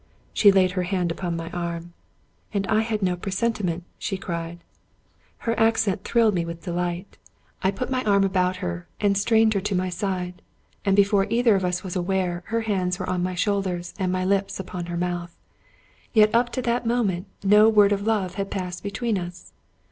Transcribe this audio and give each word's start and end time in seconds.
She 0.33 0.51
laid 0.51 0.71
her 0.71 0.81
hand 0.81 1.11
upon 1.11 1.35
my 1.35 1.51
arm." 1.51 1.93
And 2.55 2.65
I 2.65 2.81
had 2.81 3.03
no 3.03 3.15
presentiment!" 3.15 3.83
she 3.99 4.17
cried. 4.17 4.63
Her 5.45 5.53
accent 5.59 6.03
thrilled 6.03 6.33
me 6.33 6.43
with 6.43 6.63
delight. 6.63 7.19
I 7.61 7.69
put 7.69 7.91
my 7.91 8.03
arm 8.03 8.23
about 8.23 8.63
184 8.63 8.65
Robert 8.65 8.85
Louis 9.07 9.21
Stevenson 9.21 9.51
her, 9.51 9.51
and 9.51 9.51
strained 9.51 9.53
her 9.53 9.61
to 9.61 9.83
my 9.83 9.89
side; 9.89 10.41
and, 10.85 10.95
before 10.95 11.27
either 11.29 11.55
of 11.55 11.63
us 11.63 11.83
was 11.83 11.95
aware, 11.95 12.41
her 12.47 12.61
hands 12.61 12.97
were 12.97 13.07
on 13.07 13.21
my 13.21 13.35
shoulders 13.35 13.93
and 13.99 14.11
my 14.11 14.25
lips 14.25 14.59
upon 14.59 14.87
her 14.87 14.97
mouth. 14.97 15.37
Yet 16.13 16.33
up 16.33 16.49
to 16.53 16.63
that 16.63 16.87
moment 16.87 17.27
no 17.43 17.69
word 17.69 17.91
of 17.91 18.01
love 18.01 18.33
had 18.41 18.49
passed 18.49 18.81
between 18.81 19.19
us. 19.19 19.53